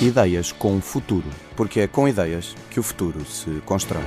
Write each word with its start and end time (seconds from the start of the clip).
Ideias 0.00 0.50
com 0.50 0.80
futuro, 0.80 1.28
porque 1.54 1.80
é 1.80 1.86
com 1.86 2.08
ideias 2.08 2.56
que 2.70 2.80
o 2.80 2.82
futuro 2.82 3.22
se 3.26 3.50
constrói. 3.66 4.02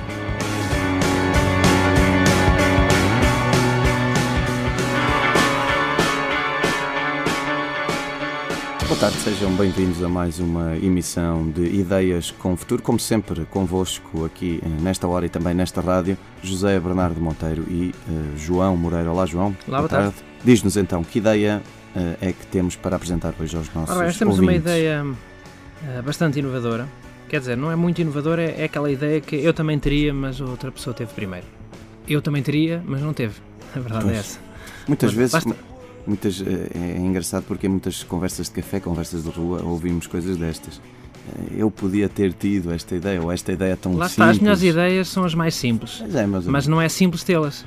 Boa 8.88 8.98
tarde, 8.98 9.16
sejam 9.18 9.52
bem-vindos 9.52 10.02
a 10.02 10.08
mais 10.08 10.40
uma 10.40 10.76
emissão 10.76 11.48
de 11.48 11.62
Ideias 11.62 12.32
com 12.32 12.56
Futuro. 12.56 12.82
Como 12.82 12.98
sempre, 12.98 13.44
convosco 13.46 14.24
aqui 14.24 14.60
eh, 14.64 14.68
nesta 14.82 15.06
hora 15.06 15.26
e 15.26 15.28
também 15.28 15.54
nesta 15.54 15.80
rádio, 15.80 16.18
José 16.42 16.80
Bernardo 16.80 17.20
Monteiro 17.20 17.64
e 17.68 17.94
uh, 18.08 18.36
João 18.36 18.76
Moreira. 18.76 19.12
Olá, 19.12 19.26
João. 19.26 19.56
Olá, 19.68 19.78
boa 19.78 19.88
tarde. 19.88 20.14
tarde. 20.16 20.24
Diz-nos 20.44 20.76
então 20.76 21.04
que 21.04 21.18
ideia 21.18 21.62
uh, 21.94 22.16
é 22.20 22.32
que 22.32 22.46
temos 22.48 22.74
para 22.74 22.96
apresentar 22.96 23.32
hoje 23.38 23.56
aos 23.56 23.72
nossos 23.72 23.96
Ora, 23.96 24.12
temos 24.12 24.40
ouvintes. 24.40 24.40
uma 24.40 24.54
ideia 24.54 25.06
bastante 26.04 26.38
inovadora. 26.38 26.88
Quer 27.28 27.40
dizer, 27.40 27.56
não 27.56 27.70
é 27.70 27.76
muito 27.76 28.00
inovadora, 28.00 28.42
é, 28.42 28.62
é 28.62 28.64
aquela 28.64 28.90
ideia 28.90 29.20
que 29.20 29.36
eu 29.36 29.52
também 29.52 29.78
teria, 29.78 30.12
mas 30.12 30.40
outra 30.40 30.70
pessoa 30.70 30.94
teve 30.94 31.12
primeiro. 31.14 31.46
Eu 32.08 32.20
também 32.20 32.42
teria, 32.42 32.82
mas 32.86 33.00
não 33.00 33.12
teve. 33.12 33.34
A 33.74 33.80
verdade 33.80 34.00
é 34.00 34.02
pois. 34.02 34.16
é 34.16 34.18
essa. 34.20 34.38
Muitas 34.86 35.10
mas 35.10 35.16
vezes. 35.16 35.32
Basta 35.32 35.74
muitas, 36.06 36.40
eh, 36.40 36.70
é 36.74 36.98
engraçado 36.98 37.44
porque 37.44 37.66
em 37.66 37.70
muitas 37.70 38.02
conversas 38.02 38.46
de 38.48 38.52
café, 38.52 38.80
conversas 38.80 39.24
de 39.24 39.30
rua, 39.30 39.62
ouvimos 39.62 40.06
coisas 40.06 40.36
destas. 40.36 40.80
Eh, 41.28 41.54
eu 41.58 41.70
podia 41.70 42.08
ter 42.08 42.32
tido 42.32 42.72
esta 42.72 42.94
ideia, 42.94 43.20
ou 43.22 43.32
esta 43.32 43.52
ideia 43.52 43.76
tão 43.76 43.96
Lá 43.96 44.08
simples. 44.08 44.18
Lá 44.18 44.24
está, 44.26 44.30
as 44.30 44.38
melhores 44.38 44.62
ideias 44.62 45.08
são 45.08 45.24
as 45.24 45.34
mais 45.34 45.54
simples. 45.54 45.98
Mas, 46.00 46.14
é, 46.14 46.26
mas, 46.26 46.46
mas 46.46 46.66
não 46.66 46.80
é 46.80 46.88
simples 46.88 47.24
tê-las. 47.24 47.64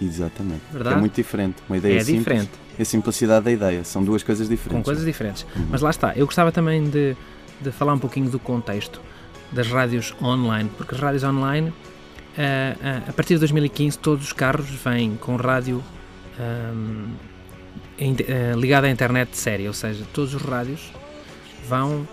Exatamente. 0.00 0.62
Verdade? 0.72 0.96
É 0.96 0.98
muito 0.98 1.14
diferente. 1.14 1.56
Uma 1.68 1.78
ideia 1.78 1.98
é 1.98 2.04
simples 2.04 2.18
diferente. 2.18 2.50
e 2.78 2.82
a 2.82 2.84
simplicidade 2.84 3.44
da 3.44 3.52
ideia. 3.52 3.84
São 3.84 4.04
duas 4.04 4.22
coisas 4.22 4.48
diferentes. 4.48 4.76
Com 4.76 4.82
coisas 4.82 5.04
diferentes. 5.04 5.46
Uhum. 5.56 5.66
Mas 5.70 5.80
lá 5.80 5.90
está. 5.90 6.12
Eu 6.14 6.26
gostava 6.26 6.52
também 6.52 6.84
de, 6.84 7.16
de 7.60 7.70
falar 7.70 7.94
um 7.94 7.98
pouquinho 7.98 8.28
do 8.30 8.38
contexto 8.38 9.00
das 9.52 9.68
rádios 9.68 10.14
online, 10.22 10.70
porque 10.76 10.94
as 10.94 11.00
rádios 11.00 11.24
online, 11.24 11.68
uh, 11.68 11.72
uh, 11.72 13.10
a 13.10 13.12
partir 13.12 13.34
de 13.34 13.40
2015, 13.40 13.98
todos 13.98 14.26
os 14.26 14.32
carros 14.32 14.68
vêm 14.68 15.16
com 15.16 15.36
rádio. 15.36 15.82
Um, 16.38 17.14
uh, 17.98 18.58
ligada 18.58 18.86
à 18.86 18.90
internet 18.90 19.36
séria, 19.36 19.68
ou 19.68 19.72
seja, 19.72 20.04
todos 20.12 20.34
os 20.34 20.42
rádios 20.42 20.92
vão 21.68 22.06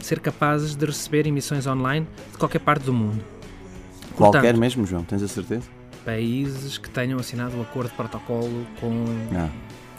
ser 0.00 0.18
capazes 0.20 0.74
de 0.74 0.86
receber 0.86 1.26
emissões 1.26 1.66
online 1.66 2.06
de 2.32 2.38
qualquer 2.38 2.60
parte 2.60 2.84
do 2.84 2.92
mundo. 2.92 3.22
Qualquer 4.16 4.40
Portanto, 4.40 4.60
mesmo, 4.60 4.86
João, 4.86 5.04
tens 5.04 5.22
a 5.22 5.28
certeza? 5.28 5.68
Países 6.06 6.78
que 6.78 6.88
tenham 6.88 7.18
assinado 7.18 7.54
o 7.54 7.58
um 7.58 7.62
acordo 7.62 7.90
de 7.90 7.96
protocolo 7.96 8.66
com. 8.80 9.04
Ah, 9.36 9.50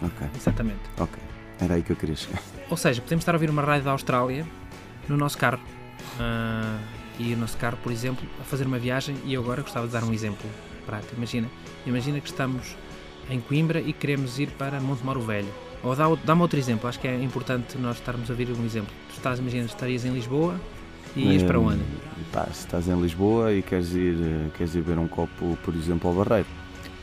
ok. 0.02 0.28
Exatamente. 0.36 0.82
Ok, 0.98 1.20
era 1.60 1.76
aí 1.76 1.84
que 1.84 1.92
eu 1.92 1.96
queria 1.96 2.16
chegar. 2.16 2.42
Ou 2.70 2.78
seja, 2.78 3.02
podemos 3.02 3.24
estar 3.24 3.34
a 3.34 3.36
ouvir 3.36 3.50
uma 3.50 3.62
rádio 3.62 3.86
da 3.86 3.92
Austrália 3.92 4.46
no 5.08 5.18
nosso 5.18 5.38
carro. 5.38 5.60
Uh, 6.20 6.80
e 7.20 7.34
o 7.34 7.38
nosso 7.38 7.58
carro, 7.58 7.78
por 7.84 7.92
exemplo, 7.92 8.26
a 8.40 8.44
fazer 8.46 8.66
uma 8.66 8.80
viagem, 8.80 9.16
e 9.26 9.34
eu 9.34 9.42
agora 9.42 9.62
gostava 9.62 9.86
de 9.86 9.92
dar 9.92 10.04
um 10.04 10.14
exemplo 10.14 10.50
prático. 10.86 11.16
Imagina, 11.18 11.50
imagina 11.86 12.20
que 12.22 12.30
estamos 12.30 12.76
em 13.30 13.42
Coimbra 13.42 13.82
e 13.82 13.92
queremos 13.92 14.40
ir 14.40 14.50
para 14.52 14.80
Montemoro 14.80 15.22
Velho. 15.22 15.50
Ou 15.84 15.96
dá-me 15.96 16.18
dá 16.24 16.34
outro 16.36 16.58
exemplo, 16.58 16.90
acho 16.90 17.00
que 17.00 17.08
é 17.08 17.22
importante 17.22 17.78
nós 17.78 17.98
estarmos 17.98 18.30
a 18.32 18.34
ver 18.34 18.50
um 18.52 18.66
exemplo. 18.66 18.94
Tu 19.10 19.18
estás, 19.18 19.40
imagina, 19.40 19.66
estarias 19.66 20.06
em 20.06 20.12
Lisboa 20.12 20.60
e 21.16 21.34
ias 21.34 21.44
para 21.44 21.60
onde? 21.60 21.82
Pá, 22.32 22.46
se 22.46 22.66
estás 22.66 22.88
em 22.88 23.00
Lisboa 23.00 23.54
e 23.54 23.62
queres 23.62 23.94
ir, 23.94 24.18
eh, 24.22 24.50
queres 24.58 24.76
ir 24.76 24.82
beber 24.82 25.00
um 25.00 25.08
copo, 25.08 25.58
por 25.64 25.74
exemplo, 25.76 26.10
ao 26.10 26.16
Barreiro. 26.16 26.48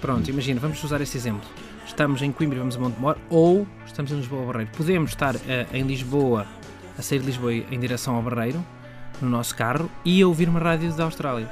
Pronto, 0.01 0.29
imagina, 0.29 0.61
vamos 0.61 0.83
usar 0.85 1.01
esse 1.01 1.17
exemplo. 1.17 1.49
Estamos 1.87 2.21
em 2.21 2.33
Coimbra 2.33 2.57
e 2.57 2.59
vamos 2.59 2.77
a 2.77 2.81
Montemor 2.81 3.17
ou 3.31 3.67
estamos 3.87 4.11
em 4.11 4.17
Lisboa 4.17 4.43
ao 4.43 4.47
Barreiro. 4.49 4.71
Podemos 4.77 5.11
estar 5.11 5.37
uh, 5.37 5.41
em 5.73 5.83
Lisboa, 5.85 6.47
a 6.99 7.03
sair 7.03 7.21
de 7.21 7.27
Lisboa 7.27 7.55
em 7.55 7.79
direção 7.79 8.17
ao 8.17 8.23
Barreiro, 8.23 8.63
no 9.23 9.31
nosso 9.31 9.55
carro, 9.57 9.91
e 10.05 10.23
ouvir 10.25 10.49
uma 10.49 10.61
rádio 10.61 10.93
da 10.93 11.05
Austrália. 11.05 11.49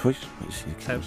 Pois, 0.00 0.16
pois 0.40 0.64
é 0.88 1.00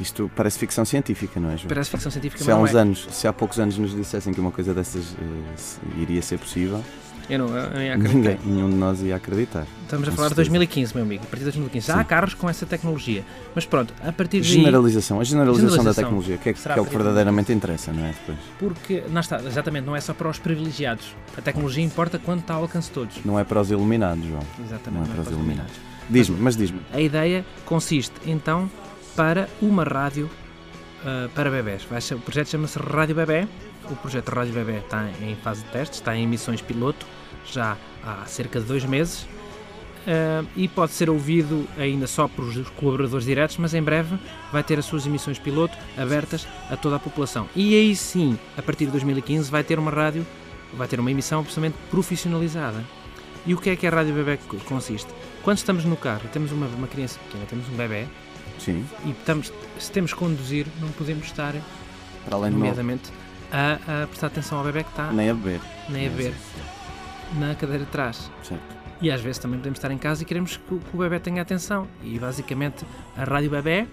isto 0.00 0.30
parece 0.36 0.58
ficção 0.58 0.84
científica, 0.84 1.40
não 1.40 1.50
é, 1.50 1.56
João? 1.56 1.68
Parece 1.68 1.90
ficção 1.90 2.10
científica, 2.10 2.44
se 2.44 2.50
há 2.50 2.56
uns 2.56 2.74
é. 2.74 2.78
anos, 2.78 3.08
Se 3.10 3.26
há 3.26 3.32
poucos 3.32 3.58
anos 3.58 3.78
nos 3.78 3.94
dissessem 3.94 4.34
que 4.34 4.40
uma 4.40 4.50
coisa 4.50 4.74
dessas 4.74 5.12
uh, 5.12 5.98
iria 5.98 6.20
ser 6.20 6.38
possível, 6.38 6.84
eu 7.28 7.38
não, 7.38 7.56
eu 7.56 7.70
não 7.70 7.82
ia 7.82 7.94
acreditar. 7.94 8.14
Ninguém, 8.14 8.38
nenhum 8.44 8.70
de 8.70 8.76
nós 8.76 9.00
ia 9.02 9.16
acreditar. 9.16 9.66
Estamos 9.82 10.08
a 10.08 10.12
falar 10.12 10.28
de 10.28 10.34
2015, 10.34 10.94
meu 10.94 11.04
amigo. 11.04 11.22
A 11.24 11.26
partir 11.26 11.38
de 11.38 11.44
2015. 11.44 11.86
Já 11.86 12.00
há 12.00 12.04
carros 12.04 12.34
com 12.34 12.48
essa 12.48 12.66
tecnologia. 12.66 13.24
Mas 13.54 13.64
pronto, 13.64 13.94
a 14.02 14.12
partir 14.12 14.40
de. 14.40 14.48
Generalização. 14.48 15.20
A 15.20 15.24
generalização, 15.24 15.68
generalização 15.68 15.84
da 15.84 15.94
tecnologia, 15.94 16.36
que 16.36 16.48
é, 16.50 16.52
que 16.52 16.68
é 16.68 16.80
o 16.80 16.84
que 16.84 16.96
verdadeiramente 16.96 17.52
interessa, 17.52 17.92
não 17.92 18.04
é? 18.04 18.12
Depois. 18.12 18.38
Porque, 18.58 19.04
não 19.10 19.20
está, 19.20 19.40
exatamente, 19.42 19.84
não 19.84 19.96
é 19.96 20.00
só 20.00 20.12
para 20.12 20.28
os 20.28 20.38
privilegiados. 20.38 21.14
A 21.36 21.40
tecnologia 21.40 21.84
importa 21.84 22.18
quando 22.18 22.40
está 22.40 22.54
ao 22.54 22.62
alcance 22.62 22.88
de 22.88 22.94
todos. 22.94 23.24
Não 23.24 23.38
é 23.38 23.44
para 23.44 23.60
os 23.60 23.70
iluminados, 23.70 24.24
João. 24.26 24.42
Exatamente. 24.64 24.90
Não 24.92 25.02
é, 25.02 25.06
não 25.06 25.12
é 25.12 25.14
para, 25.14 25.22
os 25.22 25.28
iluminados. 25.28 25.72
iluminados. 25.72 25.94
Diz-me, 26.10 26.36
mas 26.38 26.56
diz-me. 26.56 26.80
A 26.92 27.00
ideia 27.00 27.44
consiste, 27.64 28.14
então, 28.26 28.70
para 29.16 29.48
uma 29.62 29.84
rádio 29.84 30.28
uh, 31.04 31.28
para 31.30 31.50
bebés. 31.50 31.86
o 32.12 32.18
projeto 32.20 32.48
chama-se 32.48 32.78
Rádio 32.78 33.14
Bebé. 33.14 33.46
O 33.90 33.96
projeto 33.96 34.30
Rádio 34.30 34.54
Bebé 34.54 34.78
está 34.78 35.08
em 35.20 35.36
fase 35.36 35.62
de 35.62 35.70
testes, 35.70 35.98
está 35.98 36.16
em 36.16 36.24
emissões 36.24 36.62
piloto 36.62 37.06
já 37.44 37.76
há 38.02 38.24
cerca 38.26 38.58
de 38.58 38.66
dois 38.66 38.84
meses 38.84 39.26
uh, 40.04 40.46
e 40.56 40.68
pode 40.68 40.92
ser 40.92 41.10
ouvido 41.10 41.66
ainda 41.76 42.06
só 42.06 42.28
por 42.28 42.44
os 42.44 42.68
colaboradores 42.70 43.26
diretos, 43.26 43.56
mas 43.58 43.74
em 43.74 43.82
breve 43.82 44.16
vai 44.52 44.62
ter 44.62 44.78
as 44.78 44.84
suas 44.84 45.06
emissões 45.06 45.38
piloto 45.38 45.76
abertas 45.96 46.46
a 46.70 46.76
toda 46.76 46.96
a 46.96 46.98
população. 46.98 47.48
E 47.54 47.74
aí 47.74 47.94
sim, 47.94 48.38
a 48.56 48.62
partir 48.62 48.86
de 48.86 48.92
2015, 48.92 49.50
vai 49.50 49.64
ter 49.64 49.78
uma 49.78 49.90
rádio, 49.90 50.26
vai 50.72 50.88
ter 50.88 51.00
uma 51.00 51.10
emissão 51.10 51.40
absolutamente 51.40 51.76
profissionalizada. 51.90 52.84
E 53.46 53.52
o 53.52 53.58
que 53.58 53.68
é 53.68 53.76
que 53.76 53.86
a 53.86 53.90
Rádio 53.90 54.14
Bebé 54.14 54.38
consiste? 54.64 55.08
Quando 55.42 55.58
estamos 55.58 55.84
no 55.84 55.96
carro 55.96 56.22
e 56.24 56.28
temos 56.28 56.50
uma, 56.50 56.66
uma 56.66 56.86
criança 56.86 57.18
pequena, 57.20 57.44
temos 57.44 57.68
um 57.68 57.76
bebê, 57.76 58.06
Sim. 58.58 58.84
E 59.04 59.10
estamos, 59.10 59.52
se 59.78 59.90
temos 59.90 60.12
que 60.12 60.18
conduzir, 60.18 60.66
não 60.80 60.88
podemos 60.88 61.26
estar, 61.26 61.54
Para 62.24 62.36
além 62.36 62.50
nomeadamente, 62.50 63.10
a, 63.52 64.02
a, 64.02 64.06
prestar 64.06 64.28
atenção 64.28 64.58
ao 64.58 64.64
bebê 64.64 64.84
que 64.84 64.90
está. 64.90 65.12
Nem 65.12 65.30
a 65.30 65.34
beber. 65.34 65.60
Nem 65.88 66.06
a 66.06 66.10
beber. 66.10 66.34
Na 67.38 67.54
cadeira 67.54 67.84
de 67.84 67.90
trás. 67.90 68.30
Certo. 68.42 68.62
E 69.00 69.10
às 69.10 69.20
vezes 69.20 69.38
também 69.38 69.58
podemos 69.58 69.78
estar 69.78 69.90
em 69.90 69.98
casa 69.98 70.22
e 70.22 70.26
queremos 70.26 70.56
que, 70.56 70.78
que 70.78 70.96
o 70.96 70.98
bebê 70.98 71.18
tenha 71.18 71.42
atenção. 71.42 71.86
E 72.02 72.18
basicamente 72.18 72.86
a 73.16 73.24
rádio 73.24 73.50
bebê 73.50 73.86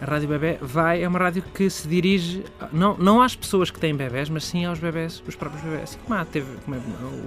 a 0.00 0.04
Rádio 0.04 0.28
Bebé 0.28 0.58
vai, 0.62 1.02
é 1.02 1.08
uma 1.08 1.18
rádio 1.18 1.42
que 1.42 1.68
se 1.68 1.88
dirige 1.88 2.44
não, 2.72 2.96
não 2.96 3.20
às 3.20 3.34
pessoas 3.34 3.70
que 3.70 3.80
têm 3.80 3.94
bebés, 3.94 4.28
mas 4.28 4.44
sim 4.44 4.64
aos 4.64 4.78
bebés, 4.78 5.22
os 5.26 5.34
próprios 5.34 5.62
bebés. 5.62 5.82
Assim 5.82 5.98
como 6.04 6.18
há 6.18 6.24
TV, 6.24 6.46
como 6.64 6.76
é, 6.76 6.78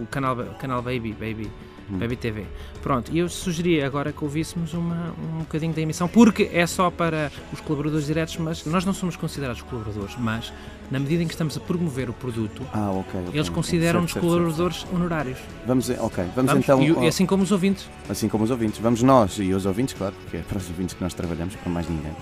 o, 0.02 0.08
canal, 0.08 0.40
o 0.40 0.56
canal 0.56 0.82
Baby, 0.82 1.12
Baby 1.12 1.52
Hum. 1.92 1.98
Baby 1.98 2.16
TV. 2.16 2.46
Pronto, 2.82 3.12
e 3.12 3.20
eu 3.20 3.30
sugeria 3.30 3.86
agora 3.86 4.12
que 4.12 4.24
ouvíssemos 4.24 4.74
uma, 4.74 5.14
um 5.36 5.40
bocadinho 5.40 5.74
da 5.74 5.82
emissão, 5.82 6.08
porque 6.08 6.50
é 6.54 6.66
só 6.66 6.90
para 6.90 7.32
os 7.52 7.60
colaboradores 7.60 8.06
diretos, 8.06 8.38
mas 8.38 8.66
nós 8.66 8.86
não 8.86 8.94
somos 8.94 9.16
considerados 9.16 9.62
colaboradores, 9.62 10.16
mas 10.18 10.54
na 10.90 11.00
medida 11.00 11.24
em 11.24 11.28
que 11.28 11.34
estamos 11.34 11.56
a 11.58 11.60
promover 11.60 12.10
o 12.10 12.14
produto, 12.14 12.66
ah, 12.74 12.92
okay, 12.92 13.22
okay, 13.22 13.40
eles 13.40 13.50
consideram-nos 13.50 14.14
colaboradores 14.14 14.78
certo, 14.78 14.90
certo. 14.90 14.96
honorários. 14.96 15.40
Vamos, 15.66 15.90
ok, 15.90 16.26
vamos, 16.36 16.52
vamos 16.52 16.64
então. 16.64 17.04
E, 17.04 17.08
assim 17.08 17.26
como 17.26 17.44
os 17.44 17.52
ouvintes. 17.52 17.90
Assim 18.10 18.28
como 18.28 18.44
os 18.44 18.52
ouvintes. 18.52 18.80
Vamos 18.80 19.02
nós 19.04 19.38
e 19.38 19.54
os 19.54 19.66
ouvintes, 19.66 19.94
claro, 19.94 20.16
porque 20.22 20.38
é 20.38 20.42
para 20.42 20.58
os 20.58 20.68
ouvintes 20.70 20.96
que 20.96 21.04
nós 21.04 21.14
trabalhamos, 21.14 21.56
para 21.56 21.72
mais 21.72 21.88
ninguém 21.90 22.14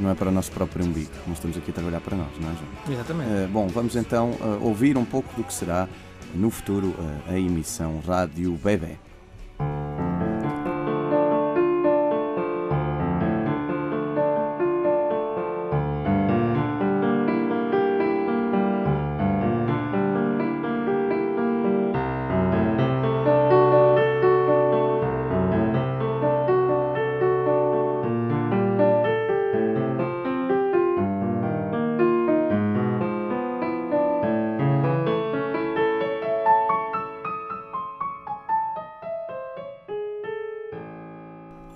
não 0.00 0.10
é 0.10 0.14
para 0.14 0.28
o 0.28 0.32
nosso 0.32 0.52
próprio 0.52 0.84
umbigo. 0.84 1.10
Nós 1.26 1.38
estamos 1.38 1.56
aqui 1.56 1.70
a 1.70 1.74
trabalhar 1.74 2.00
para 2.00 2.16
nós, 2.16 2.28
não 2.40 2.50
é, 2.50 2.52
João? 2.54 2.94
Exatamente. 2.94 3.30
Uh, 3.30 3.48
bom, 3.48 3.66
vamos 3.66 3.96
então 3.96 4.30
uh, 4.30 4.64
ouvir 4.64 4.96
um 4.96 5.04
pouco 5.04 5.34
do 5.34 5.42
que 5.42 5.52
será 5.52 5.88
no 6.34 6.50
futuro 6.50 6.88
uh, 6.88 7.32
a 7.32 7.38
emissão 7.38 8.00
Rádio 8.06 8.52
Bebé. 8.52 8.96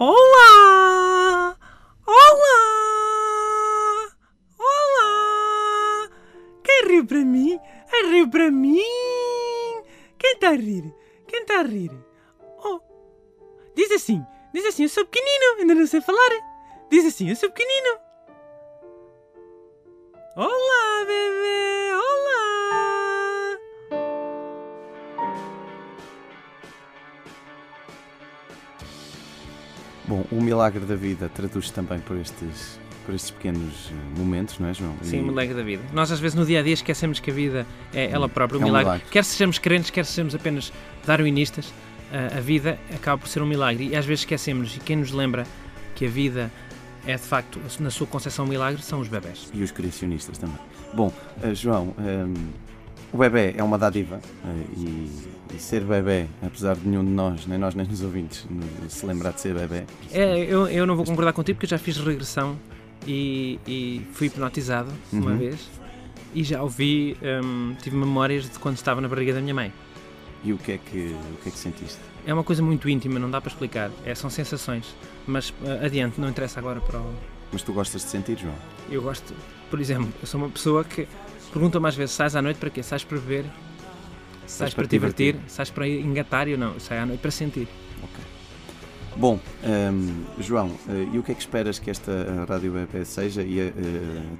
Olá! 0.04 1.56
Olá! 2.04 2.58
Olá! 4.58 6.10
Quem 6.64 6.88
riu 6.88 7.06
para 7.06 7.24
mim? 7.24 7.60
Quem 7.88 8.10
riu 8.10 8.28
para 8.28 8.50
mim? 8.50 8.80
Quem 10.18 10.32
está 10.32 10.48
a 10.48 10.54
rir? 10.54 10.92
Quem 11.28 11.42
está 11.42 11.60
a 11.60 11.62
rir? 11.62 11.92
Oh! 12.64 12.80
Diz 13.76 13.92
assim, 13.92 14.26
diz 14.52 14.66
assim, 14.66 14.82
eu 14.82 14.88
sou 14.88 15.06
pequenino, 15.06 15.60
ainda 15.60 15.76
não 15.76 15.86
sei 15.86 16.00
falar. 16.00 16.30
Diz 16.90 17.06
assim, 17.06 17.28
eu 17.28 17.36
sou 17.36 17.48
pequenino. 17.48 18.00
Olá, 20.34 21.04
bebê! 21.06 21.61
Bom, 30.06 30.24
o 30.32 30.40
milagre 30.40 30.80
da 30.84 30.96
vida 30.96 31.28
traduz 31.32 31.70
também 31.70 31.98
por 32.00 32.16
estes, 32.16 32.78
por 33.06 33.14
estes 33.14 33.30
pequenos 33.30 33.90
eh, 33.90 34.18
momentos, 34.18 34.58
não 34.58 34.68
é, 34.68 34.74
João? 34.74 34.94
Sim, 35.02 35.18
o 35.18 35.20
E- 35.20 35.24
milagre 35.28 35.54
da 35.54 35.62
vida. 35.62 35.82
Nós 35.92 36.10
às 36.10 36.18
vezes 36.18 36.34
no 36.34 36.44
dia 36.44 36.60
a 36.60 36.62
dia 36.62 36.74
esquecemos 36.74 37.20
que 37.20 37.30
a 37.30 37.34
vida 37.34 37.66
é 37.94 38.10
ela 38.10 38.28
própria, 38.28 38.58
o 38.58 38.60
É 38.60 38.64
um 38.64 38.66
milagre. 38.66 38.86
milagre. 38.90 39.06
Quer 39.10 39.24
sejamos 39.24 39.58
crentes, 39.58 39.90
quer 39.90 40.04
sejamos 40.04 40.34
apenas 40.34 40.72
darwinistas, 41.06 41.72
a, 42.12 42.38
a 42.38 42.40
vida 42.40 42.78
acaba 42.94 43.18
por 43.18 43.28
ser 43.28 43.42
um 43.42 43.46
milagre. 43.46 43.88
E 43.88 43.96
às 43.96 44.04
vezes 44.04 44.20
esquecemos, 44.22 44.76
e 44.76 44.80
quem 44.80 44.96
nos 44.96 45.12
lembra 45.12 45.46
que 45.94 46.04
a 46.06 46.08
vida 46.08 46.50
é 47.06 47.14
de 47.14 47.22
facto, 47.22 47.60
na 47.80 47.90
sua 47.90 48.06
concepção, 48.06 48.44
um 48.44 48.48
milagre, 48.48 48.82
são 48.82 49.00
os 49.00 49.08
bebés. 49.08 49.50
e 49.54 49.62
os 49.62 49.70
criacionistas 49.70 50.36
também. 50.38 50.58
Bom, 50.94 51.12
eh, 51.42 51.54
João, 51.54 51.94
eh, 51.98 52.26
o 53.12 53.18
bebê 53.18 53.54
é 53.56 53.62
uma 53.62 53.78
dádiva 53.78 54.20
eh, 54.44 54.64
e, 54.76 55.10
e 55.54 55.58
ser 55.58 55.82
bebê, 55.82 56.26
apesar 56.42 56.76
de 56.76 56.86
nenhum 56.88 57.04
de 57.04 57.10
nós, 57.10 57.46
nem 57.46 57.58
nós 57.58 57.74
nem 57.74 57.86
os 57.86 58.02
ouvintes, 58.02 58.46
se 58.88 59.04
lembrar 59.06 59.32
de 59.32 59.40
ser 59.40 59.54
bebê, 59.54 59.84
É, 60.10 60.38
eu, 60.44 60.66
eu 60.68 60.86
não 60.86 60.96
vou 60.96 61.04
concordar 61.04 61.32
contigo 61.32 61.56
porque 61.56 61.66
eu 61.66 61.70
já 61.70 61.78
fiz 61.78 61.96
regressão 61.98 62.56
e, 63.06 63.58
e 63.66 64.06
fui 64.12 64.28
hipnotizado 64.28 64.90
uma 65.12 65.30
Uhum. 65.32 65.38
vez 65.38 65.68
e 66.34 66.42
já 66.42 66.62
ouvi, 66.62 67.16
hum, 67.44 67.74
tive 67.82 67.96
memórias 67.96 68.44
de 68.48 68.58
quando 68.58 68.76
estava 68.76 69.00
na 69.00 69.08
barriga 69.08 69.34
da 69.34 69.40
minha 69.40 69.54
mãe. 69.54 69.72
e 70.44 70.52
o 70.52 70.58
que 70.58 70.72
é 70.72 70.78
que, 70.78 71.14
o 71.14 71.42
que, 71.42 71.48
é 71.50 71.52
que 71.52 71.58
sentiste? 71.58 71.98
É 72.26 72.32
uma 72.32 72.42
coisa 72.44 72.62
muito 72.62 72.88
íntima, 72.88 73.18
não 73.18 73.30
dá 73.30 73.40
para 73.40 73.50
explicar. 73.50 73.90
É, 74.04 74.14
são 74.14 74.30
sensações. 74.30 74.94
Mas 75.26 75.52
eh, 75.64 75.84
adiante, 75.86 76.20
não 76.20 76.28
interessa 76.28 76.58
agora 76.60 76.80
para 76.80 76.98
o. 77.00 77.14
Mas 77.52 77.62
tu 77.62 77.72
gostas 77.72 78.02
de 78.02 78.08
sentir, 78.08 78.38
João? 78.38 78.54
Eu 78.90 79.02
gosto, 79.02 79.34
por 79.70 79.80
exemplo, 79.80 80.12
eu 80.20 80.26
sou 80.26 80.40
uma 80.40 80.48
pessoa 80.48 80.82
que 80.84 81.06
pergunta 81.52 81.78
mais 81.78 81.94
vezes: 81.94 82.14
sais 82.14 82.34
à 82.34 82.42
noite 82.42 82.56
para 82.56 82.70
quê? 82.70 82.82
Sais 82.82 83.04
para 83.04 83.18
beber? 83.18 83.44
Sais 84.46 84.74
para 84.74 84.84
te 84.84 84.90
divertir? 84.90 85.36
Sais 85.46 85.70
para 85.70 85.86
engatar? 85.86 86.48
Eu 86.48 86.58
não, 86.58 86.74
eu 86.74 86.80
saio 86.80 87.02
à 87.02 87.06
noite 87.06 87.20
para 87.20 87.30
sentir. 87.30 87.68
Ok. 88.02 88.24
Bom, 89.14 89.38
ehm, 89.62 90.24
João, 90.38 90.70
eh, 90.88 91.06
e 91.12 91.18
o 91.18 91.22
que 91.22 91.32
é 91.32 91.34
que 91.34 91.40
esperas 91.40 91.78
que 91.78 91.90
esta 91.90 92.10
eh, 92.10 92.44
Rádio 92.48 92.72
Bebé 92.72 93.04
seja 93.04 93.42
e 93.42 93.60
eh, 93.60 93.72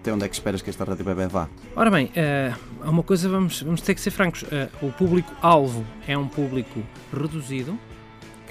até 0.01 0.13
onde 0.13 0.25
é 0.25 0.29
que 0.29 0.35
esperas 0.35 0.63
que 0.63 0.71
esta 0.71 0.83
Rádio 0.85 1.05
Bebé 1.05 1.29
vá? 1.29 1.47
Ora 1.77 1.91
bem, 1.91 2.11
há 2.81 2.89
uma 2.89 3.03
coisa, 3.03 3.29
vamos, 3.29 3.63
vamos 3.63 3.83
ter 3.83 3.95
que 3.95 4.01
ser 4.01 4.11
francos: 4.11 4.45
eh, 4.51 4.69
o 4.81 4.91
público-alvo 4.91 5.85
é 6.09 6.17
um 6.17 6.27
público 6.27 6.83
reduzido, 7.13 7.79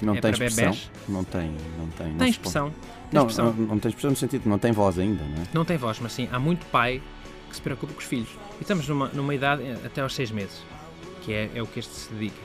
Que 0.02 0.06
não 0.06 0.16
é 0.16 0.20
tem 0.22 0.32
expressão? 0.32 0.64
bebés. 0.72 0.92
Não 1.08 1.24
tem, 1.24 1.52
não 1.78 1.88
tem. 1.88 2.08
não 2.08 2.12
Tem 2.12 2.18
pode- 2.18 2.30
expressão, 2.32 2.74
Não, 3.12 3.22
expressão. 3.28 3.46
não, 3.54 3.66
não 3.68 3.80
tem 3.80 3.90
expressão 3.90 4.10
no 4.12 4.18
sentido, 4.18 4.50
não 4.50 4.58
tem 4.60 4.72
voz 4.72 4.98
ainda, 5.00 5.24
não 5.24 5.44
é? 5.44 5.46
Não 5.54 5.64
tem 5.64 5.78
voz, 5.78 6.00
mas 6.02 6.12
sim, 6.12 6.28
há 6.32 6.40
muito 6.40 6.66
pai 6.66 7.02
que 7.50 7.56
se 7.56 7.62
preocupa 7.62 7.94
com 7.94 8.00
os 8.00 8.06
filhos. 8.06 8.30
E 8.60 8.62
estamos 8.64 8.88
numa, 8.88 9.08
numa 9.10 9.34
idade 9.36 9.62
eh, 9.64 9.78
até 9.86 10.02
aos 10.02 10.14
seis 10.16 10.32
meses, 10.32 10.60
que 11.24 11.32
é, 11.34 11.50
é 11.54 11.62
o 11.62 11.68
que 11.68 11.80
este 11.80 11.94
se 11.94 12.14
dedica. 12.14 12.36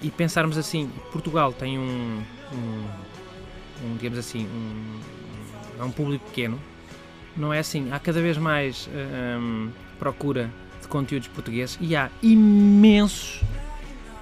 E 0.00 0.10
pensarmos 0.10 0.56
assim, 0.58 0.90
Portugal 1.12 1.52
tem 1.52 1.78
um, 1.78 2.22
um, 2.52 3.86
um, 3.86 3.96
digamos 3.98 4.18
assim, 4.18 4.46
um, 4.46 5.00
é 5.80 5.84
um 5.84 5.90
público 5.90 6.24
pequeno, 6.26 6.58
não 7.36 7.52
é 7.52 7.58
assim, 7.58 7.90
há 7.92 7.98
cada 7.98 8.20
vez 8.22 8.36
mais 8.38 8.88
eh, 8.92 9.36
hum, 9.38 9.70
procura 9.98 10.50
de 10.80 10.88
conteúdos 10.88 11.28
portugueses 11.28 11.76
e 11.80 11.94
há 11.94 12.10
imensos, 12.22 13.40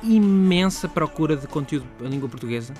imensa 0.02 0.88
procura 0.88 1.36
de 1.36 1.46
conteúdo 1.46 1.86
em 2.00 2.08
língua 2.08 2.28
portuguesa. 2.28 2.74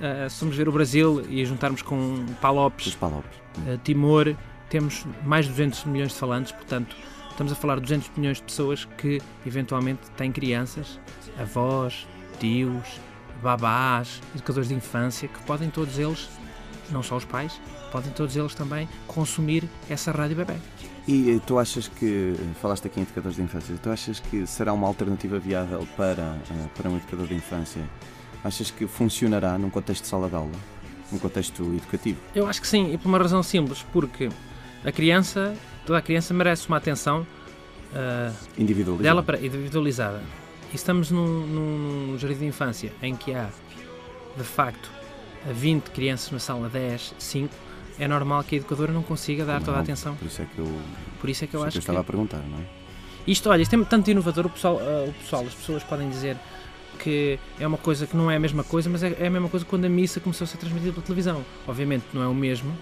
Eh, 0.00 0.28
se 0.28 0.38
formos 0.38 0.56
ver 0.56 0.68
o 0.68 0.72
Brasil 0.72 1.24
e 1.28 1.44
juntarmos 1.44 1.82
com 1.82 2.24
Palopes, 2.40 2.94
palopes. 2.94 3.36
Uh, 3.66 3.76
Timor, 3.82 4.36
temos 4.70 5.04
mais 5.24 5.46
de 5.46 5.50
200 5.50 5.84
milhões 5.86 6.12
de 6.12 6.18
falantes, 6.18 6.52
portanto, 6.52 6.94
estamos 7.30 7.52
a 7.52 7.56
falar 7.56 7.76
de 7.76 7.82
200 7.82 8.10
milhões 8.16 8.36
de 8.36 8.44
pessoas 8.44 8.84
que 8.96 9.20
eventualmente 9.44 10.02
têm 10.16 10.30
crianças, 10.30 11.00
avós, 11.40 12.06
tios, 12.38 13.00
babás, 13.42 14.20
educadores 14.34 14.68
de 14.68 14.74
infância, 14.74 15.26
que 15.26 15.42
podem 15.42 15.68
todos 15.68 15.98
eles, 15.98 16.28
não 16.90 17.02
só 17.02 17.16
os 17.16 17.24
pais, 17.24 17.60
podem 17.90 18.12
todos 18.12 18.36
eles 18.36 18.54
também 18.54 18.88
consumir 19.08 19.68
essa 19.90 20.12
rádio 20.12 20.36
bebê. 20.36 20.54
E 21.10 21.40
tu 21.46 21.58
achas 21.58 21.88
que, 21.88 22.34
falaste 22.60 22.86
aqui 22.86 23.00
em 23.00 23.02
educadores 23.02 23.36
de 23.36 23.42
infância, 23.42 23.74
tu 23.82 23.88
achas 23.88 24.20
que 24.20 24.46
será 24.46 24.74
uma 24.74 24.86
alternativa 24.86 25.38
viável 25.38 25.88
para, 25.96 26.36
eh, 26.50 26.66
para 26.76 26.90
um 26.90 26.98
educador 26.98 27.26
de 27.26 27.34
infância? 27.34 27.82
Achas 28.44 28.70
que 28.70 28.86
funcionará 28.86 29.56
num 29.56 29.70
contexto 29.70 30.02
de 30.02 30.08
sala 30.08 30.28
de 30.28 30.34
aula? 30.34 30.52
Num 31.10 31.18
contexto 31.18 31.62
educativo? 31.74 32.18
Eu 32.34 32.46
acho 32.46 32.60
que 32.60 32.68
sim, 32.68 32.92
e 32.92 32.98
por 32.98 33.08
uma 33.08 33.16
razão 33.16 33.42
simples, 33.42 33.82
porque 33.90 34.28
a 34.84 34.92
criança, 34.92 35.56
toda 35.86 35.98
a 35.98 36.02
criança 36.02 36.34
merece 36.34 36.68
uma 36.68 36.76
atenção 36.76 37.26
uh, 37.92 38.34
Individualizado? 38.58 39.02
dela 39.02 39.22
para 39.22 39.38
individualizada. 39.38 40.20
E 40.70 40.76
estamos 40.76 41.10
num, 41.10 41.26
num, 41.46 42.06
num 42.08 42.18
jardim 42.18 42.40
de 42.40 42.44
infância 42.44 42.92
em 43.00 43.16
que 43.16 43.32
há, 43.32 43.48
de 44.36 44.44
facto, 44.44 44.90
20 45.50 45.84
crianças 45.88 46.30
na 46.30 46.38
sala, 46.38 46.68
10, 46.68 47.14
5, 47.18 47.54
é 47.98 48.06
normal 48.08 48.44
que 48.44 48.54
a 48.54 48.58
educadora 48.58 48.92
não 48.92 49.02
consiga 49.02 49.44
dar 49.44 49.54
Como 49.54 49.66
toda 49.66 49.76
a 49.76 49.80
não, 49.80 49.84
atenção. 49.84 50.14
Por 50.14 50.26
isso 50.26 50.42
é 50.42 50.46
que 50.46 50.58
eu, 50.58 50.80
Por 51.20 51.30
isso 51.30 51.44
é 51.44 51.46
que 51.46 51.54
eu 51.54 51.64
é 51.64 51.66
acho 51.68 51.74
que. 51.74 51.78
estava 51.80 52.00
a 52.00 52.04
perguntar, 52.04 52.38
não 52.48 52.58
é? 52.58 52.62
Isto, 53.26 53.50
olha, 53.50 53.60
isto 53.62 53.74
é 53.74 53.84
tanto 53.84 54.10
inovador, 54.10 54.46
o 54.46 54.50
pessoal, 54.50 54.78
ah, 54.80 55.04
o 55.08 55.12
pessoal, 55.12 55.44
as 55.46 55.54
pessoas 55.54 55.82
podem 55.84 56.08
dizer 56.08 56.36
que 56.98 57.38
é 57.60 57.66
uma 57.66 57.76
coisa 57.78 58.06
que 58.06 58.16
não 58.16 58.30
é 58.30 58.36
a 58.36 58.40
mesma 58.40 58.64
coisa, 58.64 58.88
mas 58.88 59.02
é, 59.02 59.14
é 59.20 59.26
a 59.26 59.30
mesma 59.30 59.48
coisa 59.48 59.64
quando 59.66 59.84
a 59.84 59.88
missa 59.88 60.18
começou 60.20 60.44
a 60.44 60.48
ser 60.48 60.56
transmitida 60.56 60.92
pela 60.92 61.04
televisão. 61.04 61.44
Obviamente 61.66 62.04
não 62.14 62.22
é 62.22 62.26
o 62.26 62.34
mesmo, 62.34 62.74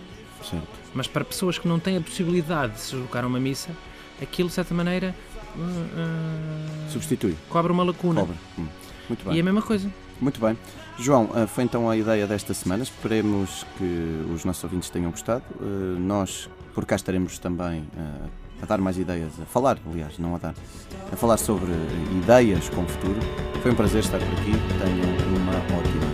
Certo. 0.43 0.67
mas 0.95 1.07
para 1.07 1.25
pessoas 1.25 1.59
que 1.59 1.67
não 1.67 1.79
têm 1.81 1.97
a 1.97 2.01
possibilidade 2.01 2.75
de 2.75 2.81
se 2.81 2.93
deslocar 2.93 3.25
a 3.25 3.27
uma 3.27 3.41
missa, 3.41 3.71
aquilo 4.23 4.49
de 4.49 4.55
certa 4.55 4.73
maneira 4.73 5.15
ah, 5.59 5.61
ah, 5.97 6.91
Substitui. 6.91 7.37
cobra 7.49 7.73
uma 7.73 7.83
lacuna. 7.83 8.21
Cobra. 8.21 8.37
Hum. 8.59 8.67
Muito 9.09 9.25
E 9.27 9.29
é 9.29 9.33
bem. 9.33 9.41
a 9.41 9.45
mesma 9.45 9.63
coisa. 9.63 9.91
Muito 10.21 10.41
bem. 10.41 10.57
João, 10.99 11.29
eh, 11.35 11.47
foi 11.47 11.65
então 11.65 11.91
a 11.91 11.97
ideia 11.97 12.27
desta 12.27 12.55
semana. 12.55 12.83
Esperemos 12.83 13.67
que 13.77 14.25
os 14.35 14.45
nossos 14.45 14.65
ouvintes 14.65 14.89
tenham 14.89 15.11
gostado. 15.11 15.45
Eh, 15.61 15.99
Nós, 15.99 16.49
por 16.75 16.87
cá, 16.87 16.97
estaremos 16.97 17.39
também 17.39 17.85
eh, 17.97 18.29
a 18.63 18.67
dar 18.67 18.79
mais 18.79 18.97
ideias, 18.97 19.33
a 19.41 19.45
falar, 19.45 19.79
aliás, 19.91 20.19
não 20.19 20.35
a 20.35 20.39
dar, 20.39 20.55
a 21.13 21.17
falar 21.17 21.37
sobre 21.37 21.71
ideias 22.23 22.69
com 22.71 22.83
o 22.83 22.89
futuro. 22.89 23.21
Foi 23.63 23.73
um 23.73 23.75
prazer 23.75 24.01
estar 24.01 24.19
por 24.19 24.29
aqui. 24.29 24.53
Tenham 24.53 25.37
uma 25.37 25.53
ótima 25.79 26.06